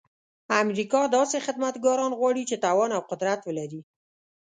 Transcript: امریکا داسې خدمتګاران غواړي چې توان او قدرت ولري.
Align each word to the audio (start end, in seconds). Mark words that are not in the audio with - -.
امریکا 0.61 1.01
داسې 1.17 1.37
خدمتګاران 1.45 2.11
غواړي 2.19 2.43
چې 2.49 2.55
توان 2.65 2.89
او 2.97 3.01
قدرت 3.11 3.39
ولري. 3.45 3.81